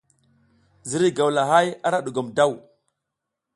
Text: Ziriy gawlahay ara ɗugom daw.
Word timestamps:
Ziriy 0.89 1.13
gawlahay 1.19 1.67
ara 1.87 2.03
ɗugom 2.05 2.29
daw. 2.37 2.51